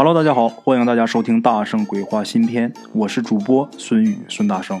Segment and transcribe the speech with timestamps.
[0.00, 4.80] Hello，大家好，欢迎大家收听《大圣鬼话》新篇，我是主播孙宇孙大圣，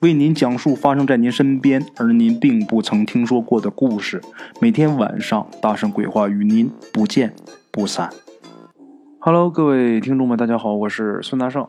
[0.00, 4.20] 为您讲述发生在您身边而您并不曾听说过的故事。
[4.60, 7.32] 每天晚上，《大圣鬼话》与您不见
[7.70, 8.10] 不散。
[9.20, 11.68] Hello，各位听众们，大家好，我是孙大圣。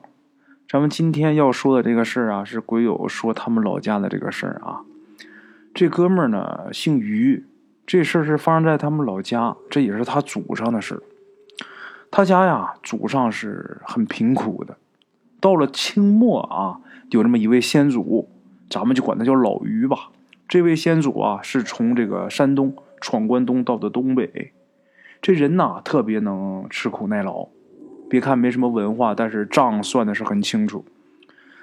[0.67, 4.81] 咱们今天要说的这个事儿啊，是鬼友说他们老家的这个事儿啊。
[5.71, 7.45] 这哥们儿呢，姓于，
[7.85, 11.03] 这事儿是发生在他们老家，这也是他祖上的事儿。
[12.09, 14.77] 他家呀，祖上是很贫苦的。
[15.39, 16.79] 到了清末啊，
[17.11, 18.29] 有这么一位先祖，
[18.69, 20.09] 咱们就管他叫老于吧。
[20.47, 24.53] 这位先祖啊，是从这个山东闯关东到的东北。
[25.21, 27.49] 这人呐，特别能吃苦耐劳。
[28.09, 30.85] 别看没什么文化，但是账算的是很清楚。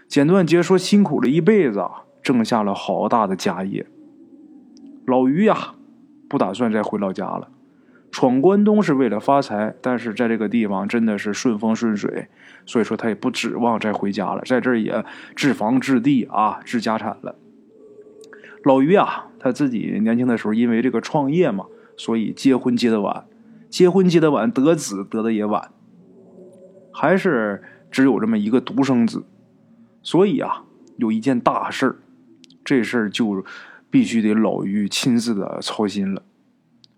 [0.07, 3.87] 简短截说，辛苦了一辈子啊，挣下了好大的家业。
[5.07, 5.75] 老于呀，
[6.29, 7.49] 不打算再回老家了。
[8.15, 12.29] 闯关东是为了发财，但是在这个地方真的是顺风顺水，
[12.65, 17.35] 所以说他也不指望再回家了，在这儿也置房置地啊，置家产了。
[18.63, 21.67] 老于啊，他自己年轻的时候因为这个创业嘛，
[21.97, 23.25] 所以结婚结得晚，
[23.69, 25.73] 结婚结得晚，得子得的也晚，
[26.93, 29.25] 还是只有这么一个独生子，
[30.05, 30.63] 所以啊，
[30.99, 31.97] 有一件大事儿，
[32.65, 33.45] 这事儿就
[33.91, 36.23] 必须得老于亲自的操心了。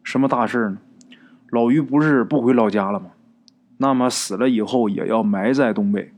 [0.05, 0.79] 什么大事儿呢？
[1.57, 3.07] 老于不是不回老家了吗？
[3.79, 6.13] 那么死了以后也要埋在东北，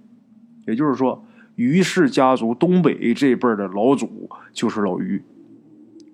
[0.67, 5.23] 也就是说，于氏家族东北这辈的老祖就是老于，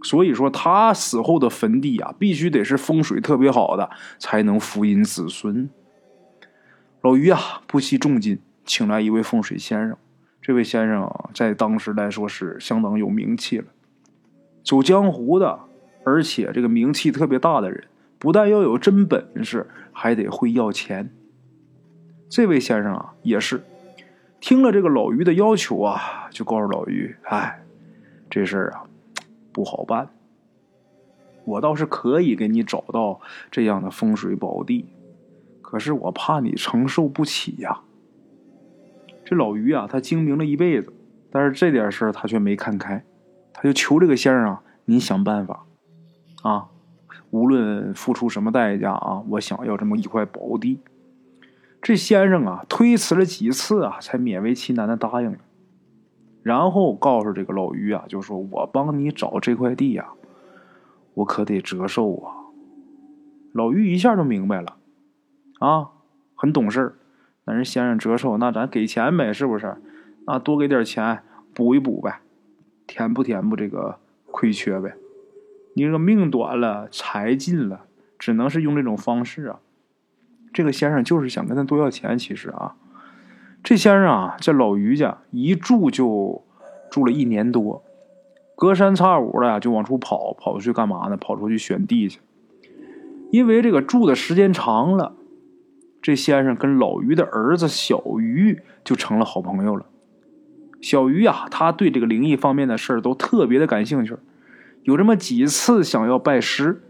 [0.02, 5.70] 所以说他死后的坟地啊，必须得是风水特别好的，才能福荫子孙。
[7.00, 9.96] 老于啊，不惜重金请来一位风水先生，
[10.42, 13.64] 这位先生啊，在当时来说是相当有名气了，
[14.62, 15.60] 走江湖的，
[16.04, 17.84] 而且这个名气特别大的人。
[18.24, 21.10] 不但要有真本事，还得会要钱。
[22.30, 23.62] 这位先生啊，也是
[24.40, 27.62] 听了这个老于的要求啊，就告诉老于：“哎，
[28.30, 28.84] 这事儿啊
[29.52, 30.08] 不好办。
[31.44, 33.20] 我倒是可以给你找到
[33.50, 34.86] 这样的风水宝地，
[35.60, 37.82] 可是我怕你承受不起呀。”
[39.22, 40.94] 这老于啊，他精明了一辈子，
[41.30, 43.04] 但是这点事儿他却没看开，
[43.52, 45.66] 他就求这个先生啊：“您想办法
[46.42, 46.68] 啊！”
[47.34, 50.78] 无论付出什么代价啊，我想要这么一块宝地。
[51.82, 55.38] 这先生啊，推辞了几次啊，才勉为其难的答应了。
[56.44, 60.10] 然后告诉这个老于啊，就说我帮你找这块地呀，
[61.14, 62.54] 我可得折寿啊。
[63.52, 64.76] 老于一下就明白了，
[65.58, 65.88] 啊，
[66.36, 66.94] 很懂事
[67.46, 69.74] 那人先生折寿，那咱给钱呗，是不是？
[70.28, 72.20] 那多给点钱补一补呗，
[72.86, 73.98] 填补填补这个
[74.30, 74.94] 亏缺呗。
[75.74, 77.82] 你这个命短了，财尽了，
[78.18, 79.60] 只能是用这种方式啊。
[80.52, 82.76] 这个先生就是想跟他多要钱，其实啊，
[83.62, 86.44] 这先生啊，在老于家一住就
[86.90, 87.82] 住了一年多，
[88.54, 91.16] 隔三差五的就往出跑，跑出去干嘛呢？
[91.16, 92.20] 跑出去选地去。
[93.32, 95.16] 因为这个住的时间长了，
[96.00, 99.86] 这先生跟老于的儿子小于就成了好朋友了。
[100.80, 104.14] 小于啊，他对这个灵异方面的事儿都特别的感兴趣。
[104.84, 106.82] 有这么几次想要拜师，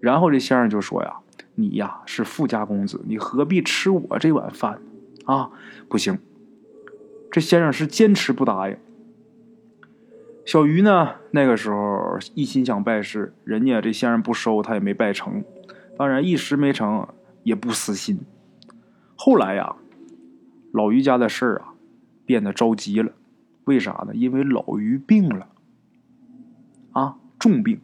[0.00, 1.16] 然后这先生就说呀
[1.56, 5.50] ：“你呀是富家公子，你何必吃我这碗饭呢啊？
[5.88, 6.18] 不行！”
[7.30, 8.76] 这先生是坚持不答应。
[10.46, 15.44] 小鱼呢，那个时候一心想拜师，人家这先生不收，他也没拜成。
[15.96, 17.06] 当然一时没成，
[17.42, 18.20] 也不死心。
[19.16, 19.74] 后来呀，
[20.72, 21.74] 老于家的事儿啊，
[22.24, 23.10] 变得着急了。
[23.64, 24.14] 为啥呢？
[24.14, 25.48] 因为老于病了。
[26.98, 27.80] 啊，重病，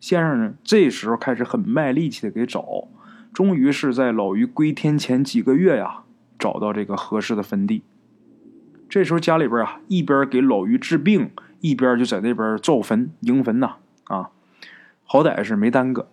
[0.00, 0.54] 先生呢？
[0.64, 2.88] 这时候开始很卖力气的给找，
[3.32, 6.02] 终于是在老于归天前几个月呀，
[6.36, 7.84] 找到这个合适的坟地。
[8.88, 13.76] 这时候家里边啊，一边给老于治病，一边就在那边造坟迎坟呐。
[14.06, 14.30] 啊，
[15.04, 16.08] 好歹是没耽搁。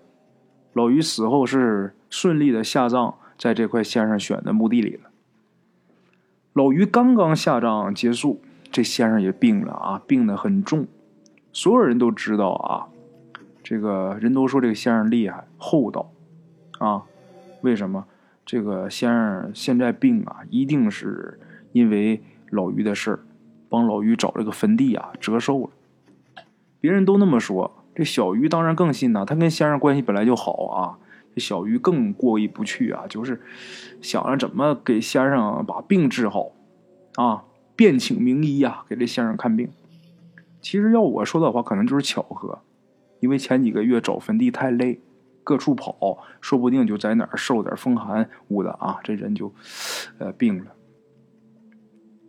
[0.73, 5.09] 老于死后是顺利的下葬在这块先生选的墓地里了。
[6.53, 10.85] 老于刚刚下葬结束，这先生也病了啊，病得很重。
[11.57, 12.85] 所有人都知道啊，
[13.63, 16.11] 这个人都说这个先生厉害厚道，
[16.77, 17.01] 啊，
[17.61, 18.05] 为什么？
[18.45, 21.39] 这个先生现在病啊，一定是
[21.71, 22.21] 因为
[22.51, 23.19] 老于的事儿，
[23.69, 26.43] 帮老于找这个坟地啊，折寿了。
[26.79, 29.25] 别人都那么说，这小鱼当然更信呐。
[29.25, 30.99] 他跟先生关系本来就好啊，
[31.33, 33.41] 这小鱼更过意不去啊，就是
[33.99, 36.51] 想着怎么给先生把病治好，
[37.15, 37.45] 啊，
[37.75, 39.67] 便请名医呀，给这先生看病。
[40.67, 42.59] 其实要我说的话，可能就是巧合，
[43.21, 44.99] 因为前几个月找坟地太累，
[45.41, 49.53] 各处跑，说不定就在哪儿受点风寒，捂的啊，这人就
[50.17, 50.73] 呃病了。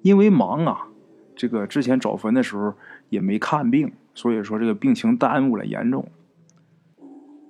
[0.03, 0.87] 因为忙啊，
[1.35, 2.75] 这个之前找坟的时候
[3.09, 6.09] 也没看病，所以说这个病情耽误了，严重。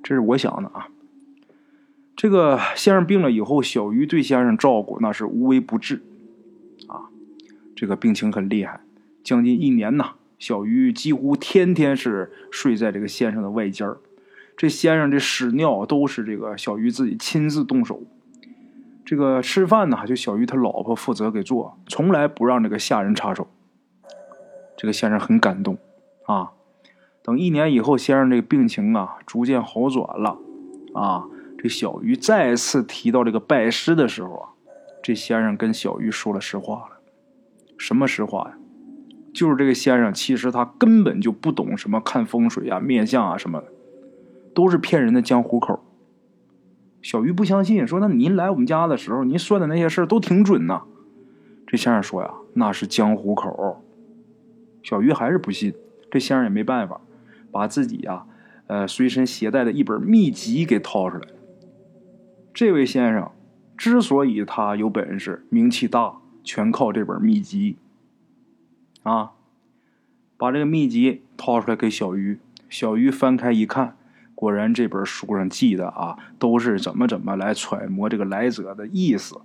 [0.03, 0.89] 这是我想的啊。
[2.17, 6.01] 这个先生病了以后，小鱼对先生照顾那是无微不至，
[6.87, 7.11] 啊，
[7.77, 8.81] 这个病情很厉害，
[9.23, 13.99] 将近一年呐，小鱼几乎天天是睡在这个先生的外间儿。
[14.57, 18.03] 这先生这屎尿都是这个小鱼自己亲自动手，
[19.05, 23.47] 这个吃饭呢就小鱼他老婆负责给做，从来不让这个下人插手。
[24.77, 25.79] 这个先生很感动
[26.27, 26.53] 啊。
[27.23, 30.39] 等一年以后，先生这个病情啊逐渐好转了
[30.95, 31.27] 啊。
[31.59, 34.49] 这小鱼再次提到这个拜师的时候啊，
[35.03, 37.01] 这先生跟小鱼说了实话了。
[37.77, 38.59] 什么实话呀？
[39.39, 43.69] 就是这个先生其实他根本就不懂什么看风水啊、面相啊什么的。
[44.53, 45.85] 都是骗人的江湖口。
[47.01, 50.83] 小鱼不相信，说：“那您来我们家的时候，您算的那些事都挺准呐。”
[51.65, 53.85] 这先生说：“呀，那是江湖口。”
[54.83, 55.73] 小鱼还是不信。
[56.11, 57.01] 这先生也没办法，
[57.53, 58.25] 把自己呀，
[58.67, 61.29] 呃，随身携带的一本秘籍给掏出来。
[62.53, 63.31] 这位先生
[63.77, 67.77] 之所以他有本事、名气大，全靠这本秘籍。
[69.09, 69.33] 啊，
[70.37, 72.39] 把这个秘籍掏出来给小鱼，
[72.69, 73.97] 小鱼翻开一看。
[74.35, 79.41] 果然，这本书上记的啊，都是怎么怎么来揣摩这个来者的意思，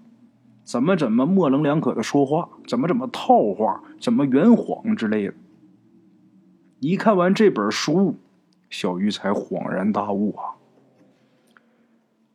[0.63, 5.33] 怎么怎么模棱两可的说话，怎么怎么套话，怎么圆谎之类的。
[6.79, 8.19] 一看完这本书，
[8.69, 10.61] 小鱼才恍然大悟啊，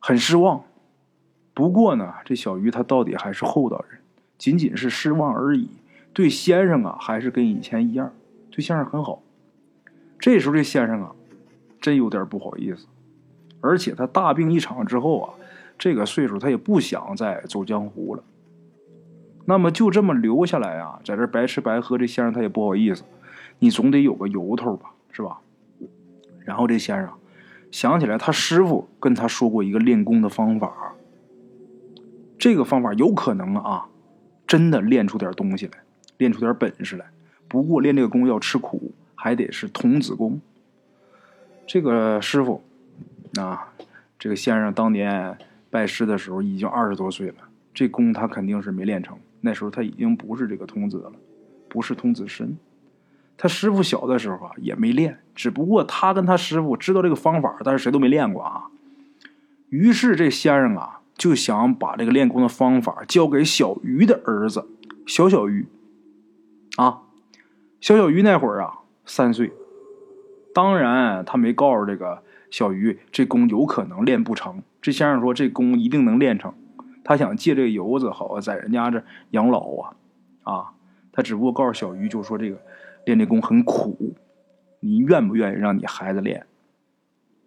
[0.00, 0.64] 很失望。
[1.54, 4.00] 不过呢，这小鱼他到底还是厚道人，
[4.36, 5.68] 仅仅是失望而已。
[6.18, 8.12] 对先生啊，还是跟以前一样，
[8.50, 9.22] 对先生很好。
[10.18, 11.12] 这时候，这先生啊。
[11.80, 12.88] 真有点不好意思，
[13.60, 15.34] 而且他大病一场之后啊，
[15.78, 18.24] 这个岁数他也不想再走江湖了。
[19.44, 23.04] 那么就这么留下来啊，在这白吃白喝，这先生他也不好意思，
[23.60, 25.38] 你总得有个由头吧，是吧？
[26.44, 27.08] 然后这先生
[27.70, 30.94] 想起来，他师傅跟他说过一个练功的方法，
[32.36, 33.86] 这个方法有可能啊，
[34.48, 35.78] 真的练出点东西来，
[36.18, 37.06] 练出点本事来。
[37.48, 40.38] 不过练这个功要吃苦，还得是童子功。
[41.66, 42.62] 这个师傅，
[43.40, 43.72] 啊，
[44.18, 45.38] 这个先生当年
[45.70, 47.36] 拜师的时候已经二十多岁了，
[47.72, 49.16] 这功他肯定是没练成。
[49.40, 51.12] 那时候他已经不是这个童子了，
[51.68, 52.58] 不是童子身。
[53.36, 58.64] 他师傅小的时候啊也没练，只不过他跟他师傅知道这个方法，但是谁都没练过啊。
[59.68, 64.66] 于是这先生啊就想把这个练功的方法交给小鱼的儿子
[65.06, 65.66] 小小鱼，
[66.78, 67.02] 啊，
[67.80, 69.52] 小小鱼那会儿啊三岁。
[70.54, 74.62] 当然，他没告诉这个小鱼，这功有可能练不成。
[74.80, 76.54] 这先生说，这功一定能练成。
[77.02, 79.96] 他想借这个由子，好在人家这养老啊，
[80.44, 80.72] 啊。
[81.10, 82.62] 他只不过告诉小鱼，就说这个
[83.04, 84.14] 练这功很苦，
[84.78, 86.46] 你愿不愿意让你孩子练？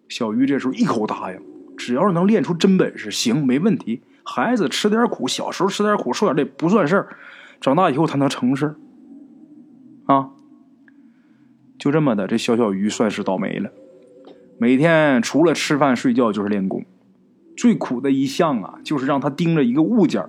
[0.09, 1.41] 小鱼这时候一口答应，
[1.77, 4.01] 只要是能练出真本事，行，没问题。
[4.25, 7.15] 孩子吃点苦，小时候吃点苦，受点累不算事儿，
[7.61, 8.75] 长大以后他能成事
[10.06, 10.30] 啊。
[11.77, 13.71] 就这么的，这小小鱼算是倒霉了。
[14.59, 16.86] 每天除了吃饭睡觉就是练功，
[17.57, 20.24] 最苦的一项啊，就是让他盯着一个物件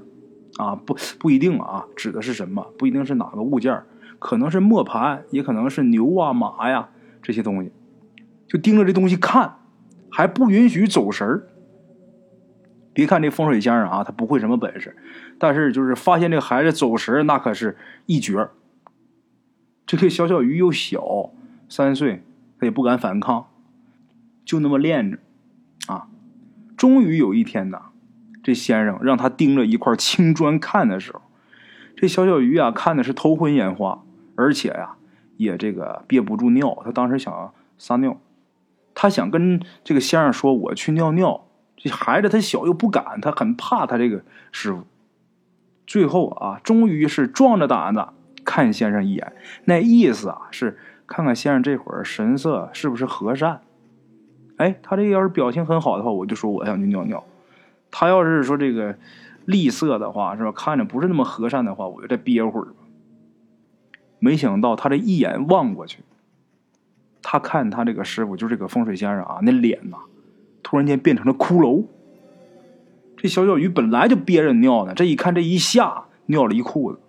[0.56, 2.72] 啊，不不一定啊，指的是什么？
[2.78, 3.82] 不一定是哪个物件
[4.18, 6.88] 可能是磨盘，也可能是牛啊、马呀
[7.20, 7.70] 这些东西，
[8.48, 9.56] 就盯着这东西看，
[10.10, 11.46] 还不允许走神儿。
[12.94, 14.96] 别看这风水先生啊，他不会什么本事，
[15.38, 17.76] 但是就是发现这个孩子走神那可是
[18.06, 18.48] 一绝。
[19.92, 21.30] 这个小小鱼又小。
[21.68, 22.22] 三岁，
[22.58, 23.46] 他也不敢反抗，
[24.44, 25.18] 就那么练着，
[25.86, 26.06] 啊，
[26.76, 27.80] 终于有一天呢，
[28.42, 31.22] 这先生让他盯着一块青砖看的时候，
[31.96, 34.02] 这小小鱼啊看的是头昏眼花，
[34.34, 34.96] 而且呀
[35.38, 38.20] 也这个憋不住尿，他当时想撒尿，
[38.94, 41.46] 他想跟这个先生说我去尿尿，
[41.78, 44.22] 这孩子他小又不敢，他很怕他这个
[44.52, 44.84] 师傅，
[45.86, 48.08] 最后啊终于是壮着胆子
[48.44, 49.32] 看先生一眼，
[49.64, 50.78] 那意思啊是。
[51.04, 53.60] 看看先生这会儿神色是不是和善？
[54.56, 57.22] 哎，他这要是表情很好的话，我就说我想去尿尿。
[57.90, 58.96] 他要是说这个
[59.44, 60.52] 吝啬的话，是吧？
[60.52, 62.68] 看着不是那么和善的话，我就再憋会儿。
[64.20, 66.02] 没想到他这一眼望过去，
[67.20, 69.98] 他看他这个师傅，就这个风水先生啊，那脸呐，
[70.62, 71.84] 突然间变成了骷髅。
[73.18, 77.00] 这小小鱼本来就憋着尿呢，这一看这一下尿了一裤子。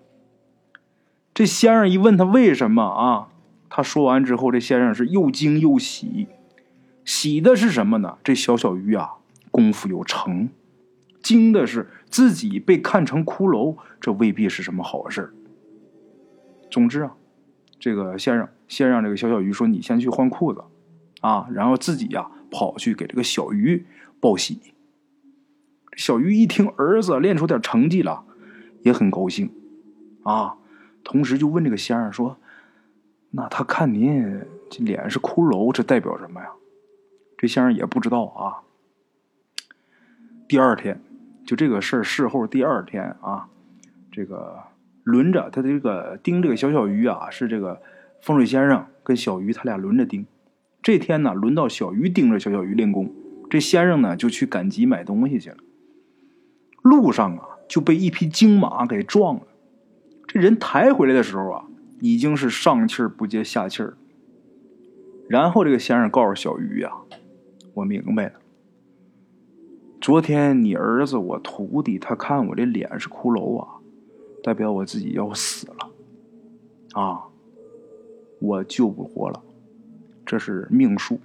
[1.34, 3.30] 这先生一问他为什么啊？
[3.70, 6.28] 他说完之后，这先生是又惊又喜，
[7.04, 8.18] 喜的是什么呢？
[8.24, 9.14] 这小小鱼啊，
[9.50, 10.50] 功夫有成；
[11.24, 15.34] 惊的是自己被看成骷髅，这未必是什么好事
[16.70, 17.16] 总之啊，
[17.80, 20.64] 这个先生先让这个小小鱼说：“你先去换裤子
[21.22, 23.88] 啊。”然后自己呀跑去给这个小鱼
[24.20, 24.60] 报喜。
[25.96, 28.24] 小鱼一听儿子练出点成绩了，
[28.84, 29.52] 也很高兴
[30.24, 30.58] 啊，
[31.04, 32.38] 同时就问这个先生说
[33.32, 36.50] ：“那他看您这脸是骷髅，这代表什么呀？”
[37.38, 38.64] 这先生也不知道啊。
[40.48, 41.02] 第二天，
[41.46, 43.50] 就这个事儿事后第二天啊，
[44.12, 44.60] 这个
[45.04, 47.82] 轮着他这个盯这个小小鱼啊，是这个
[48.22, 50.26] 风水先生跟小鱼他俩轮着盯。
[50.82, 53.14] 这天呢，轮到小鱼盯着小小鱼练功，
[53.50, 55.58] 这先生呢就去赶集买东西去了。
[56.82, 59.42] 路上啊，就被一匹金马给撞了。
[60.34, 61.66] 这人抬回来的时候啊，
[62.00, 63.96] 已经是上气儿不接下气儿。
[65.30, 66.92] 然后这个先生告诉小鱼呀。
[67.76, 68.34] 我明白了。
[70.02, 73.78] 昨天你儿子我徒弟他看我这脸是骷髅啊，
[74.44, 77.26] 代表我自己要死了，啊，
[78.40, 79.40] 我救不活了，
[80.26, 81.20] 这是命数。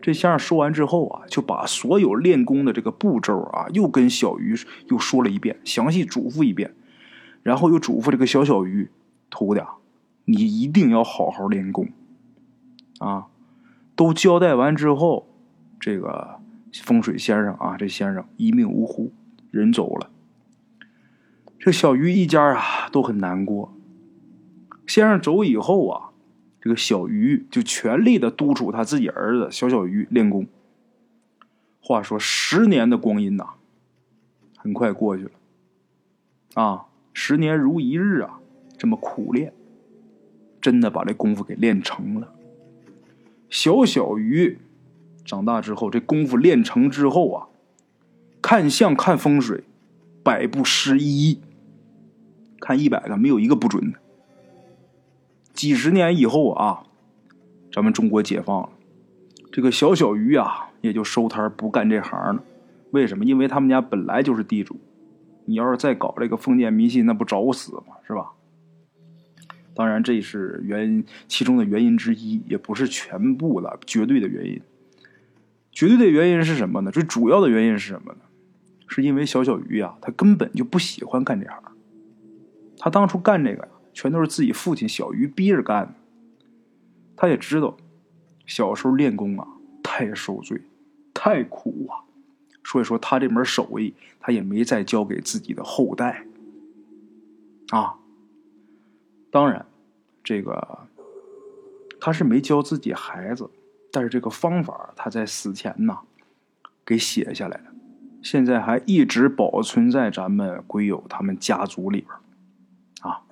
[0.00, 4.54] 这先生说完之后啊，就把所有练功的这个步骤啊，又跟小鱼
[4.90, 6.72] 又说了一遍，详细嘱咐一遍，
[7.44, 8.90] 然后又嘱咐这个小小鱼
[9.30, 9.62] 徒弟，
[10.24, 11.88] 你一定要好好练功，
[12.98, 13.28] 啊。
[13.94, 15.28] 都交代完之后，
[15.78, 16.40] 这个
[16.82, 19.12] 风水先生啊，这先生一命呜呼，
[19.52, 20.10] 人走了。
[21.60, 23.72] 这小鱼一家啊都很难过。
[24.86, 26.10] 先生走以后啊，
[26.60, 30.46] 这个小鱼就全力的督促他自己儿子小小鱼练功。
[31.80, 33.50] 话说十年的光阴呐，
[34.56, 35.30] 很快过去了。
[36.54, 38.40] 啊，十年如一日啊，
[38.76, 39.54] 这么苦练，
[40.60, 42.34] 真的把这功夫给练成了。
[43.48, 44.58] 小小鱼
[45.24, 47.46] 长大之后，这功夫练成之后啊，
[48.42, 49.62] 看相看风水，
[50.22, 51.38] 百不失一，
[52.60, 53.98] 看一百个没有一个不准的。
[55.52, 56.82] 几十年以后啊，
[57.72, 58.70] 咱们中国解放了，
[59.52, 62.42] 这个小小鱼啊也就收摊不干这行了。
[62.90, 63.24] 为什么？
[63.24, 64.76] 因为他们家本来就是地主，
[65.44, 67.94] 你要是再搞这个封建迷信，那不找死吗？
[68.06, 68.32] 是吧？
[69.74, 74.60] 当然，这是原因其中的原因之一，也不是全部的绝对的原因。
[75.72, 76.90] 绝对的原因是什么呢？
[76.92, 78.20] 最主要的原因是什么呢？
[78.86, 81.60] 是因为小小鱼啊，他根本就不喜欢干这行。
[82.78, 85.94] 他当初干这个呀，全都是自己父亲小鱼逼着干的。
[87.16, 87.76] 他也知道，
[88.46, 89.48] 小时候练功啊，
[89.82, 90.60] 太受罪，
[91.12, 92.04] 太苦啊。
[92.64, 96.24] 所以说，他这门手艺，他也没再教给自己的后代。
[97.70, 97.96] 啊。
[99.30, 99.66] 当然，
[100.22, 100.78] 这个
[102.00, 103.50] 他是没教自己孩子，
[103.90, 105.98] 但是这个方法他在死前呢
[106.84, 107.64] 给写下来了，
[108.22, 112.12] 现在还一直保存在咱们鬼友他们家族里边
[113.00, 113.22] 啊。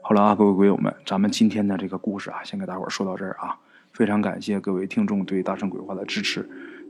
[0.00, 3.58] 好了啊，各位鬼友们，咱们今天的这个故事啊，先给大伙说到这儿啊。
[3.92, 6.48] 非常感谢各位听众对大圣鬼话的支持，